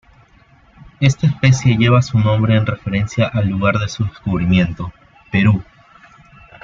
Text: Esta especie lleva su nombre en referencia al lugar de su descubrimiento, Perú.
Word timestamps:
Esta 0.99 1.27
especie 1.27 1.77
lleva 1.77 2.01
su 2.01 2.17
nombre 2.17 2.55
en 2.57 2.65
referencia 2.65 3.27
al 3.27 3.47
lugar 3.49 3.77
de 3.77 3.87
su 3.87 4.03
descubrimiento, 4.03 4.91
Perú. 5.31 5.63